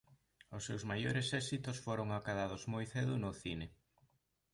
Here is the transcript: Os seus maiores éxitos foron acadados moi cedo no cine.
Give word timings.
Os 0.57 0.65
seus 0.67 0.83
maiores 0.91 1.27
éxitos 1.41 1.81
foron 1.85 2.07
acadados 2.19 2.63
moi 2.73 2.85
cedo 2.93 3.13
no 3.23 3.31
cine. 3.43 3.67